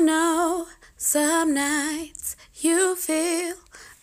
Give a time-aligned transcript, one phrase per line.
[0.00, 0.66] I know
[0.96, 3.56] some nights you feel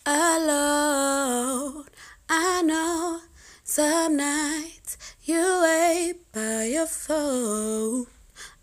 [0.06, 1.86] alone.
[2.30, 3.22] I know
[3.64, 8.06] some nights you wait by your phone.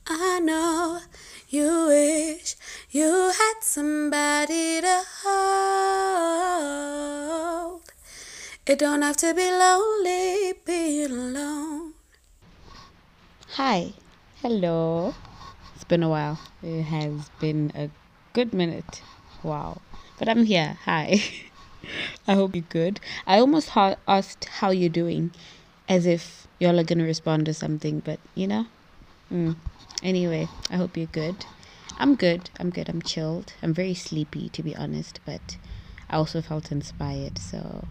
[0.06, 1.00] I know
[1.48, 2.54] you wish
[2.92, 6.62] you had somebody to hold.
[8.64, 11.94] It don't have to be lonely being alone.
[13.56, 13.92] Hi.
[14.40, 15.14] Hello.
[15.74, 16.38] It's been a while.
[16.62, 17.90] It has been a
[18.32, 19.02] good minute.
[19.42, 19.80] Wow.
[20.18, 20.78] But I'm here.
[20.84, 21.20] Hi.
[22.28, 23.00] I hope you're good.
[23.26, 25.32] I almost ha- asked how you're doing
[25.88, 28.66] as if y'all are going to respond to something, but you know?
[29.32, 29.56] Mm.
[30.02, 31.44] Anyway, I hope you're good.
[31.98, 32.50] I'm good.
[32.58, 32.88] I'm good.
[32.88, 33.52] I'm chilled.
[33.62, 35.56] I'm very sleepy, to be honest, but
[36.08, 37.86] I also felt inspired, so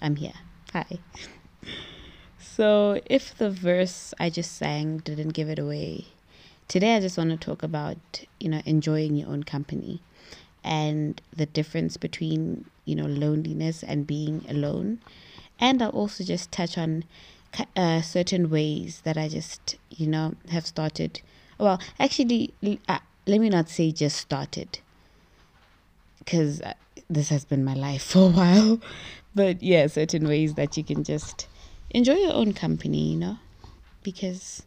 [0.00, 0.34] I'm here.
[0.72, 0.86] Hi.
[2.46, 6.08] So, if the verse I just sang didn't give it away,
[6.68, 10.02] today I just want to talk about, you know, enjoying your own company
[10.62, 15.00] and the difference between, you know, loneliness and being alone.
[15.58, 17.04] And I'll also just touch on
[17.76, 21.20] uh, certain ways that I just, you know, have started.
[21.58, 22.54] Well, actually,
[22.88, 24.80] uh, let me not say just started
[26.18, 26.74] because uh,
[27.08, 28.80] this has been my life for a while.
[29.34, 31.46] But yeah, certain ways that you can just
[31.90, 33.38] enjoy your own company, you know,
[34.02, 34.64] because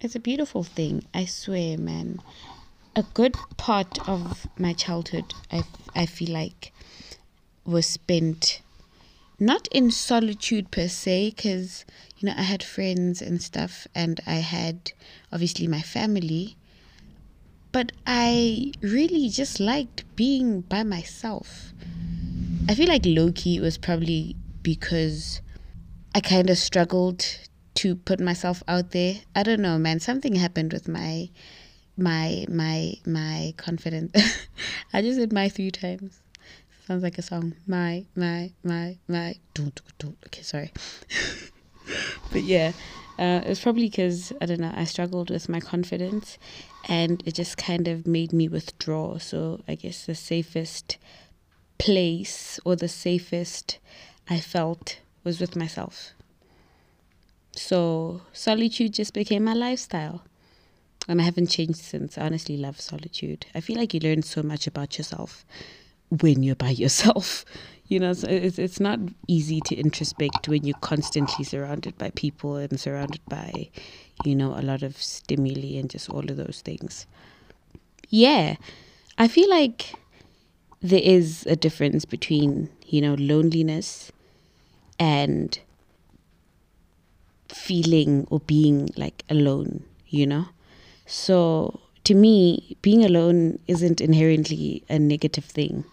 [0.00, 1.04] it's a beautiful thing.
[1.14, 2.20] I swear, man.
[2.94, 6.72] A good part of my childhood, I, I feel like,
[7.64, 8.62] was spent
[9.38, 11.84] not in solitude per se, because,
[12.18, 14.92] you know, I had friends and stuff, and I had
[15.30, 16.56] obviously my family,
[17.70, 21.74] but I really just liked being by myself.
[22.68, 25.42] I feel like low key was probably because
[26.14, 27.26] I kind of struggled
[27.76, 29.16] to put myself out there.
[29.34, 30.00] I don't know, man.
[30.00, 31.30] Something happened with my
[31.96, 34.12] my my my confidence.
[34.92, 36.20] I just did my three times.
[36.86, 37.54] Sounds like a song.
[37.66, 39.36] My my my my.
[39.54, 40.16] Don't do, do.
[40.26, 40.72] Okay, sorry.
[42.32, 42.72] but yeah,
[43.18, 44.72] uh, it's probably because I don't know.
[44.74, 46.38] I struggled with my confidence,
[46.88, 49.18] and it just kind of made me withdraw.
[49.18, 50.96] So I guess the safest
[51.78, 53.78] place or the safest
[54.30, 56.15] I felt was with myself.
[57.56, 60.22] So solitude just became my lifestyle.
[61.08, 62.18] And I haven't changed since.
[62.18, 63.46] I honestly love solitude.
[63.54, 65.44] I feel like you learn so much about yourself
[66.10, 67.44] when you're by yourself.
[67.88, 72.78] You know, it's, it's not easy to introspect when you're constantly surrounded by people and
[72.80, 73.70] surrounded by,
[74.24, 77.06] you know, a lot of stimuli and just all of those things.
[78.08, 78.56] Yeah,
[79.18, 79.94] I feel like
[80.80, 84.10] there is a difference between, you know, loneliness
[84.98, 85.58] and
[87.48, 90.46] feeling or being like alone, you know?
[91.06, 95.84] So to me, being alone isn't inherently a negative thing.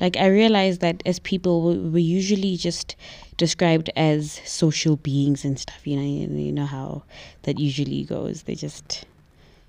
[0.00, 2.94] Like I realize that as people, we're usually just
[3.36, 5.86] described as social beings and stuff.
[5.86, 7.02] You know, you know how
[7.42, 8.42] that usually goes.
[8.42, 9.04] They just,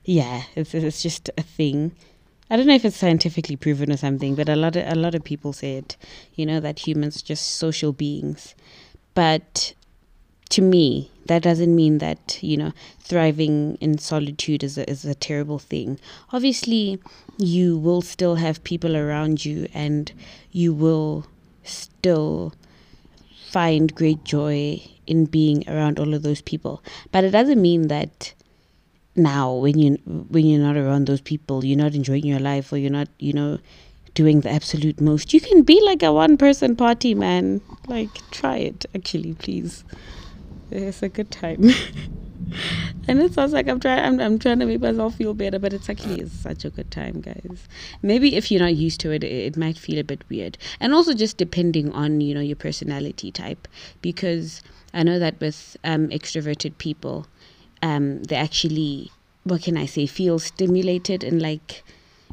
[0.03, 1.94] yeah, it's it's just a thing.
[2.50, 5.16] I don't know if it's scientifically proven or something, but a lot of a lot
[5.16, 5.97] of people say it.
[6.35, 8.53] You know that humans are just social beings,
[9.16, 9.74] but
[10.50, 15.16] to me, that doesn't mean that you know thriving in solitude is a, is a
[15.16, 16.00] terrible thing.
[16.31, 17.00] Obviously,
[17.38, 20.12] you will still have people around you, and
[20.52, 21.25] you will
[21.63, 22.53] still
[23.50, 26.84] find great joy in being around all of those people.
[27.12, 28.34] But it doesn't mean that
[29.16, 32.78] now when you when you're not around those people, you're not enjoying your life, or
[32.78, 33.59] you're not you know
[34.14, 35.34] doing the absolute most.
[35.34, 37.62] You can be like a one person party, man.
[37.88, 39.84] Like try it, actually, please.
[40.77, 41.63] It's a good time.
[43.07, 45.73] and it sounds like I'm trying I'm, I'm trying to make myself feel better, but
[45.73, 47.67] it's actually is such a good time, guys.
[48.01, 50.57] Maybe if you're not used to it, it, it might feel a bit weird.
[50.79, 53.67] And also just depending on, you know, your personality type.
[54.01, 54.61] Because
[54.93, 57.27] I know that with um, extroverted people,
[57.81, 59.11] um, they actually
[59.47, 61.84] what can I say, feel stimulated and like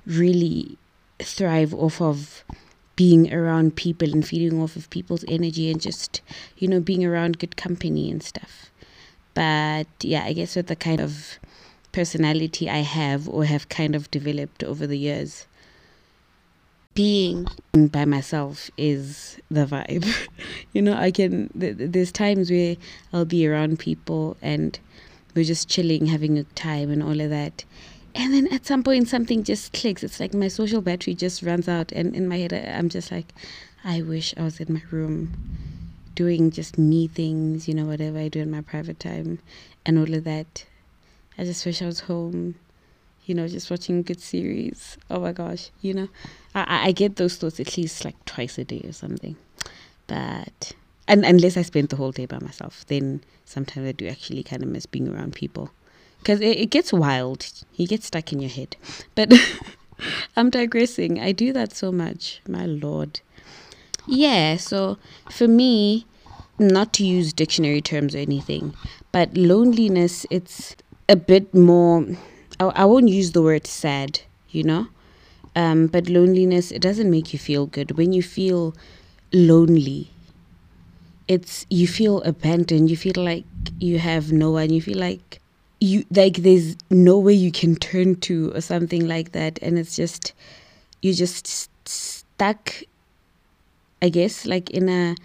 [0.07, 0.79] really
[1.21, 2.45] thrive off of
[2.97, 6.21] being around people and feeding off of people's energy and just,
[6.59, 8.71] you know, being around good company and stuff.
[9.35, 11.39] But yeah, I guess with the kind of
[11.93, 15.47] personality I have or have kind of developed over the years,
[16.95, 20.07] being by myself is the vibe.
[20.73, 22.77] you know, I can, th- there's times where
[23.13, 24.79] I'll be around people and
[25.35, 27.65] we're just chilling, having a time and all of that
[28.15, 30.03] and then at some point something just clicks.
[30.03, 31.93] It's like my social battery just runs out.
[31.93, 33.33] And in my head i'm just like
[33.85, 35.33] i wish i was in my room
[36.15, 39.41] doing just me things you know whatever i do in my private time
[39.85, 40.65] and all of that.
[41.37, 42.55] I just wish i was home
[43.27, 44.99] you know, just watching good series.
[45.11, 46.09] Oh my gosh, you know,
[46.55, 49.37] I, I- I get those thoughts at least like twice a day or something.
[50.07, 50.73] But
[51.09, 54.63] and unless I spend the whole day by myself, then sometimes I do actually kind
[54.63, 55.71] of miss being around people
[56.25, 57.47] because it, it gets wild.
[57.75, 58.77] You get stuck in your head.
[59.15, 59.33] But
[60.37, 61.21] I'm digressing.
[61.21, 63.21] I do that so much, my lord.
[64.07, 64.97] Yeah, so
[65.31, 66.07] for me,
[66.59, 68.75] not to use dictionary terms or anything,
[69.13, 70.77] but loneliness, it's
[71.11, 72.07] a bit more,
[72.59, 74.89] I, I won't use the word sad, you know?
[75.55, 77.99] Um, but loneliness, it doesn't make you feel good.
[77.99, 78.75] When you feel
[79.33, 80.11] lonely,
[81.29, 83.45] it's, you feel abandoned, you feel like
[83.79, 85.41] you have no one, you feel like
[85.85, 89.59] you, like there's no way you can turn to or something like that.
[89.63, 90.33] And it's just,
[91.03, 91.47] you're just
[91.89, 92.85] stuck
[94.05, 95.17] I guess, like in a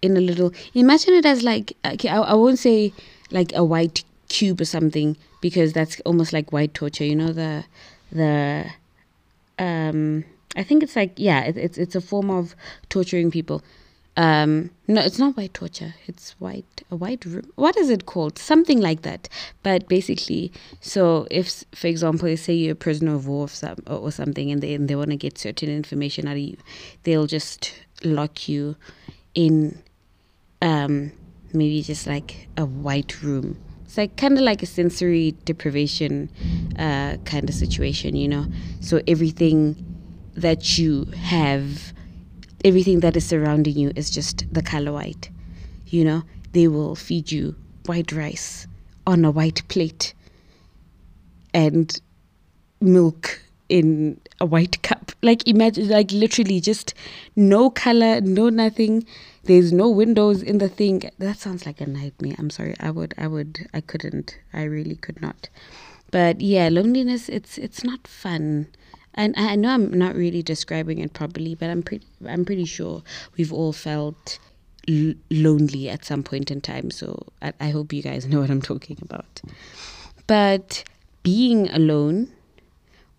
[0.00, 0.52] in a little.
[0.72, 2.92] Imagine it as like okay, I, I won't say
[3.32, 7.04] like a white cube or something because that's almost like white torture.
[7.04, 7.64] You know the
[8.12, 8.66] the
[9.58, 10.24] um
[10.54, 12.54] I think it's like yeah, it, it's it's a form of
[12.88, 13.60] torturing people.
[14.18, 15.94] Um, no, it's not white torture.
[16.08, 17.52] It's white a white room.
[17.54, 18.36] What is it called?
[18.36, 19.28] Something like that.
[19.62, 20.50] But basically,
[20.80, 24.50] so if, for example, say you're a prisoner of war or, some, or or something,
[24.50, 26.56] and they and they want to get certain information out of you,
[27.04, 27.72] they'll just
[28.02, 28.74] lock you
[29.36, 29.80] in,
[30.62, 31.12] um,
[31.52, 33.56] maybe just like a white room.
[33.84, 36.28] It's like kind of like a sensory deprivation,
[36.76, 38.46] uh, kind of situation, you know.
[38.80, 39.76] So everything
[40.34, 41.92] that you have
[42.64, 45.30] everything that is surrounding you is just the color white.
[45.86, 46.22] You know,
[46.52, 47.54] they will feed you
[47.86, 48.66] white rice
[49.06, 50.14] on a white plate
[51.54, 52.00] and
[52.80, 55.12] milk in a white cup.
[55.22, 56.94] Like imagine like literally just
[57.36, 59.06] no color, no nothing.
[59.44, 61.10] There's no windows in the thing.
[61.18, 62.36] That sounds like a nightmare.
[62.38, 62.74] I'm sorry.
[62.80, 64.38] I would I would I couldn't.
[64.52, 65.48] I really could not.
[66.10, 68.68] But yeah, loneliness it's it's not fun.
[69.18, 73.02] And I know I'm not really describing it properly, but I'm pretty I'm pretty sure
[73.36, 74.38] we've all felt
[74.88, 76.92] l- lonely at some point in time.
[76.92, 79.42] So I, I hope you guys know what I'm talking about.
[80.28, 80.84] But
[81.24, 82.30] being alone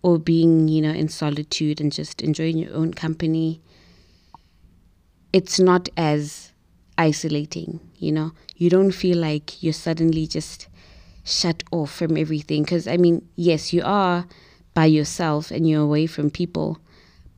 [0.02, 3.60] or being, you know, in solitude and just enjoying your own company,
[5.34, 6.52] it's not as
[6.96, 8.32] isolating, you know?
[8.56, 10.66] You don't feel like you're suddenly just
[11.24, 12.62] shut off from everything.
[12.62, 14.26] Because, I mean, yes, you are
[14.80, 16.78] by yourself and you're away from people,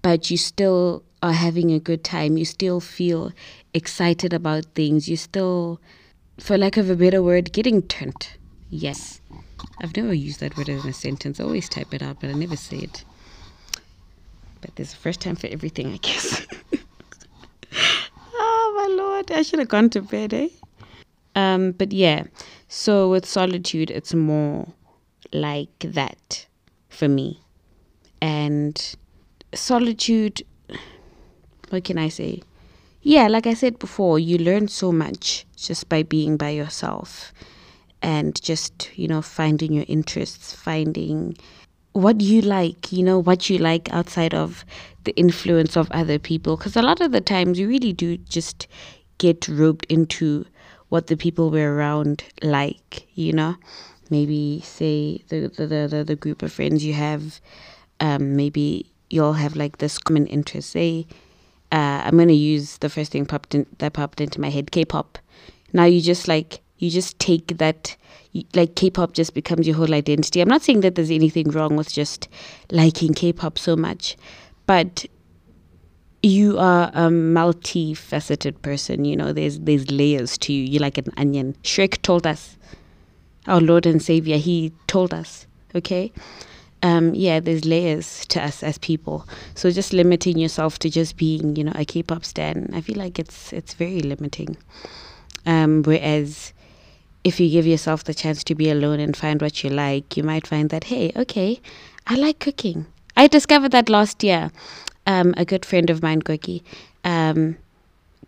[0.01, 2.37] but you still are having a good time.
[2.37, 3.33] You still feel
[3.75, 5.09] excited about things.
[5.09, 5.81] You still,
[6.39, 8.29] for lack of a better word, getting turned.
[8.71, 9.21] Yes.
[9.81, 11.41] I've never used that word in a sentence.
[11.41, 13.05] I always type it out, but I never say it.
[14.61, 16.47] But there's a first time for everything, I guess.
[18.35, 20.49] oh my lord, I should have gone to bed, eh?
[21.35, 22.23] Um, but yeah,
[22.69, 24.69] so with solitude, it's more
[25.33, 26.47] like that
[26.93, 27.41] for me.
[28.21, 28.97] And
[29.55, 30.43] solitude,
[31.71, 32.43] what can I say?
[33.03, 37.33] Yeah, like I said before, you learn so much just by being by yourself
[38.01, 41.37] and just, you know, finding your interests, finding
[41.93, 44.65] what you like, you know, what you like outside of
[45.05, 46.57] the influence of other people.
[46.57, 48.69] Because a lot of the times you really do just
[49.19, 50.47] get roped into
[50.89, 53.57] what the people we're around like, you know.
[54.13, 57.41] Maybe say the the, the, the, group of friends you have,
[57.99, 60.69] um, maybe you'll have like this common interest.
[60.69, 61.07] Say,
[61.73, 65.19] uh, I'm gonna use the first thing popped in, that popped into my head, K-pop.
[65.73, 67.97] Now you just like you just take that
[68.53, 70.43] like K-pop just becomes your whole identity.
[70.43, 72.29] I'm not saying that there's anything wrong with just
[72.71, 74.19] liking K-pop so much,
[74.67, 75.07] but
[76.23, 79.07] you are a multifaceted person.
[79.07, 80.65] You know, there's there's layers to you.
[80.65, 81.57] You're like an onion.
[81.63, 82.59] Shrek told us,
[83.47, 84.37] our Lord and Savior.
[84.37, 85.47] He told us.
[85.75, 86.13] Okay.
[86.83, 89.27] Um, yeah, there's layers to us as people.
[89.55, 93.21] So just limiting yourself to just being, you know, a K-pop stan, I feel like
[93.21, 94.57] it's it's very limiting.
[95.47, 96.53] Um, whereas
[97.25, 100.25] if you give yourself the chance to be alone and find what you like, you
[100.25, 101.61] might find that, hey, okay,
[102.07, 102.87] I like cooking.
[103.17, 104.51] I discovered that last year.
[105.07, 106.63] Um, a good friend of mine, Goki,
[107.05, 107.57] um,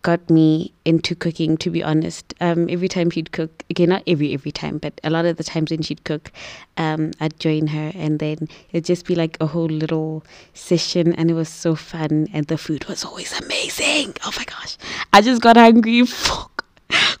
[0.05, 1.57] got me into cooking.
[1.57, 5.09] To be honest, um, every time she'd cook, again, not every every time, but a
[5.09, 6.31] lot of the times when she'd cook,
[6.77, 11.31] um, I'd join her, and then it'd just be like a whole little session, and
[11.31, 14.13] it was so fun, and the food was always amazing.
[14.23, 14.77] Oh my gosh,
[15.11, 16.05] I just got hungry.
[16.05, 16.63] Fuck,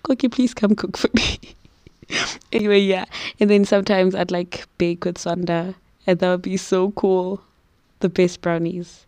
[0.03, 1.39] Goki, please come cook for me.
[2.51, 3.05] anyway, yeah,
[3.39, 5.73] and then sometimes I'd like bake with Sonda,
[6.05, 7.41] and that would be so cool.
[8.01, 9.07] The best brownies.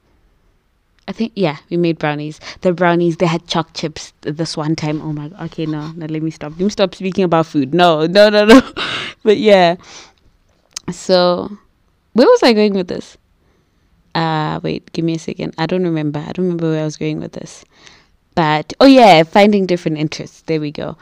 [1.08, 2.40] I think yeah, we made brownies.
[2.62, 5.02] The brownies they had choc chips this one time.
[5.02, 5.42] Oh my god.
[5.46, 6.52] Okay, no, no, let me stop.
[6.52, 7.74] Let me stop speaking about food.
[7.74, 8.62] No, no, no, no.
[9.24, 9.78] but yeah.
[10.92, 11.50] So
[12.14, 13.18] where was I going with this?
[14.14, 15.54] Uh wait, give me a second.
[15.58, 16.20] I don't remember.
[16.20, 17.64] I don't remember where I was going with this.
[18.36, 20.42] But oh yeah, finding different interests.
[20.42, 20.98] There we go.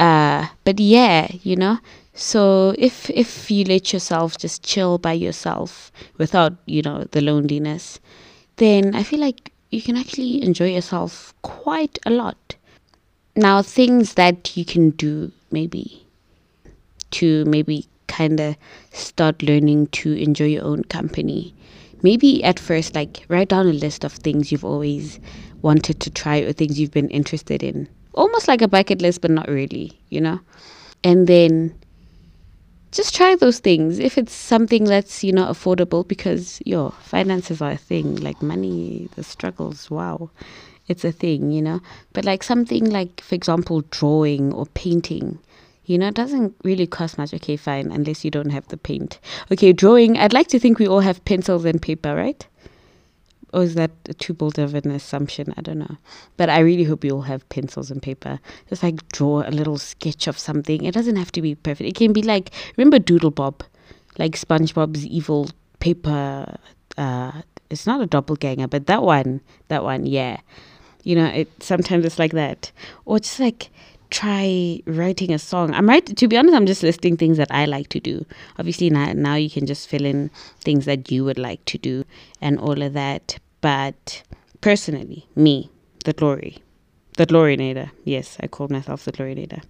[0.00, 1.78] Uh but yeah, you know.
[2.14, 8.00] So if if you let yourself just chill by yourself without, you know, the loneliness,
[8.56, 12.56] then I feel like you can actually enjoy yourself quite a lot.
[13.34, 16.06] Now, things that you can do maybe
[17.12, 18.56] to maybe kind of
[18.92, 21.54] start learning to enjoy your own company.
[22.02, 25.20] Maybe at first, like write down a list of things you've always
[25.62, 27.88] wanted to try or things you've been interested in.
[28.14, 30.40] Almost like a bucket list, but not really, you know?
[31.04, 31.74] And then
[32.96, 33.98] just try those things.
[33.98, 39.08] If it's something that's you know affordable because your finances are a thing like money
[39.14, 40.30] the struggles wow
[40.88, 41.80] it's a thing you know.
[42.12, 45.38] But like something like for example drawing or painting
[45.84, 47.34] you know it doesn't really cost much.
[47.34, 49.20] Okay fine unless you don't have the paint.
[49.52, 52.46] Okay drawing i'd like to think we all have pencils and paper right
[53.52, 55.54] or is that too bold of an assumption?
[55.56, 55.96] I don't know.
[56.36, 58.40] But I really hope you all have pencils and paper.
[58.68, 60.84] Just like draw a little sketch of something.
[60.84, 61.88] It doesn't have to be perfect.
[61.88, 63.62] It can be like, remember Doodle Bob?
[64.18, 66.58] Like SpongeBob's evil paper.
[66.98, 70.38] Uh, it's not a doppelganger, but that one, that one, yeah.
[71.02, 72.72] You know, it sometimes it's like that.
[73.04, 73.70] Or just like
[74.10, 75.74] try writing a song.
[75.74, 78.24] I'm right to be honest, I'm just listing things that I like to do.
[78.58, 82.04] Obviously now now you can just fill in things that you would like to do
[82.40, 83.38] and all of that.
[83.60, 84.22] But
[84.60, 85.70] personally, me,
[86.04, 86.58] the glory.
[87.16, 87.90] The Glorinator.
[88.04, 89.62] Yes, I called myself the Glorinator.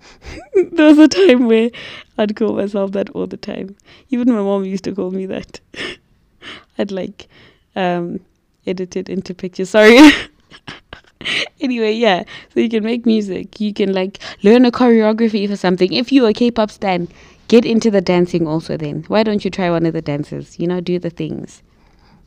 [0.72, 1.70] there was a time where
[2.18, 3.76] I'd call myself that all the time.
[4.10, 5.60] Even my mom used to call me that.
[6.78, 7.28] I'd like
[7.76, 8.20] um
[8.66, 9.70] edit it into pictures.
[9.70, 9.98] Sorry.
[11.66, 12.24] anyway, yeah.
[12.54, 13.60] So you can make music.
[13.60, 15.92] You can like learn a choreography for something.
[15.92, 17.08] If you're a K-pop stan,
[17.48, 18.76] get into the dancing also.
[18.76, 20.58] Then why don't you try one of the dances?
[20.58, 21.62] You know, do the things.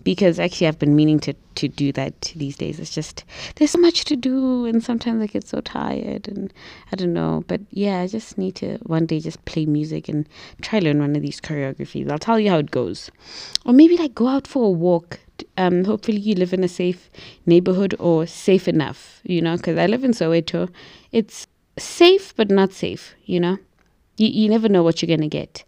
[0.02, 2.80] Because actually, I've been meaning to to do that these days.
[2.80, 6.54] It's just there's so much to do, and sometimes I get so tired, and
[6.92, 7.44] I don't know.
[7.48, 10.28] But yeah, I just need to one day just play music and
[10.62, 12.10] try learn one of these choreographies.
[12.10, 13.12] I'll tell you how it goes,
[13.66, 15.20] or maybe like go out for a walk
[15.58, 17.10] um, hopefully you live in a safe
[17.46, 20.70] neighborhood or safe enough, you know, because I live in Soweto.
[21.12, 23.58] It's safe, but not safe, you know.
[24.18, 25.64] You, you never know what you're going to get.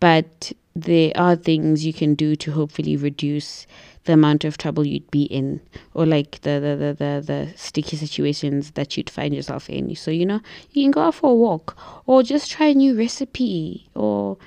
[0.00, 3.66] But there are things you can do to hopefully reduce
[4.04, 5.60] the amount of trouble you'd be in
[5.94, 9.94] or like the, the, the, the, the sticky situations that you'd find yourself in.
[9.96, 12.96] So, you know, you can go out for a walk or just try a new
[12.96, 14.38] recipe or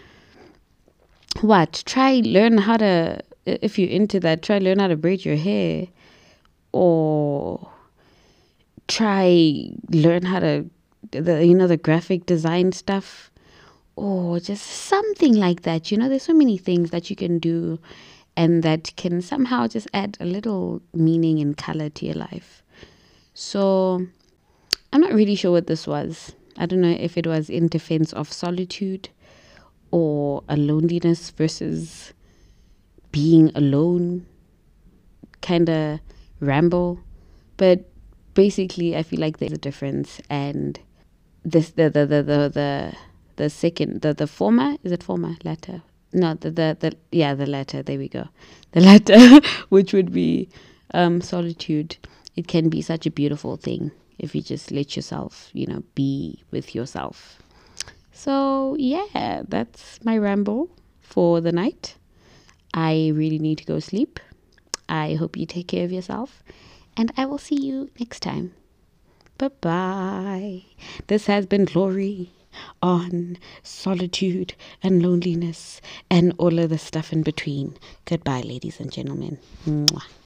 [1.42, 1.84] what?
[1.86, 5.88] Try learn how to if you're into that, try learn how to braid your hair
[6.72, 7.70] or
[8.88, 10.70] try learn how to
[11.12, 13.32] the you know the graphic design stuff
[13.96, 15.92] or just something like that.
[15.92, 17.80] You know, there's so many things that you can do
[18.36, 22.64] and that can somehow just add a little meaning and color to your life.
[23.34, 24.06] So
[24.92, 26.34] I'm not really sure what this was.
[26.58, 29.10] I don't know if it was in defense of solitude
[29.92, 32.14] or a loneliness versus
[33.13, 34.25] being alone
[35.41, 36.01] kind of
[36.41, 37.00] ramble.
[37.55, 37.86] But
[38.34, 40.20] basically i feel like there's a difference.
[40.29, 40.79] And
[41.46, 42.93] this the the the the the,
[43.38, 45.36] the second the the former is it former?
[45.46, 45.82] Latter?
[46.12, 47.82] No the, the the yeah the latter.
[47.82, 48.27] There we go.
[48.72, 50.50] The latter which would be
[50.93, 51.98] um solitude.
[52.36, 56.43] It can be such a beautiful thing if you just let yourself you know be
[56.51, 57.39] with yourself.
[58.12, 60.70] So yeah that's my ramble
[61.01, 61.96] for the night
[62.74, 64.20] I really need to go sleep.
[64.89, 66.44] I hope you take care of yourself,
[66.98, 68.53] and I will see you next time.
[69.38, 70.63] Bye bye.
[71.08, 72.32] This has been Glory
[72.82, 74.53] on solitude
[74.84, 77.75] and loneliness and all of the stuff in between.
[78.06, 79.39] Goodbye, ladies and gentlemen.
[79.68, 80.03] Mwah.